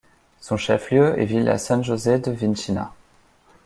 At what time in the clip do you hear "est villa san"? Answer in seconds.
1.21-1.83